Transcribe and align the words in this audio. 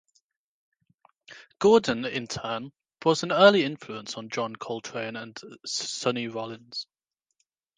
Gordon, 1.59 2.05
in 2.05 2.25
turn, 2.25 2.71
was 3.05 3.21
an 3.21 3.31
early 3.31 3.63
influence 3.63 4.15
on 4.15 4.29
John 4.29 4.55
Coltrane 4.55 5.15
and 5.15 5.39
Sonny 5.63 6.27
Rollins. 6.27 6.87